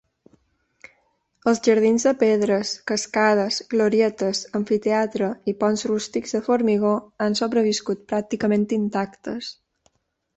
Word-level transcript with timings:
Els 1.49 1.59
jardins 1.65 2.05
de 2.07 2.13
pedres, 2.21 2.71
cascades, 2.91 3.59
glorietes, 3.73 4.41
amfiteatre 4.61 5.29
i 5.53 5.55
ponts 5.59 5.85
rústics 5.91 6.33
de 6.39 6.41
formigó 6.47 6.95
han 7.27 7.37
sobreviscut 7.41 8.03
pràcticament 8.15 8.65
intactes. 8.79 9.51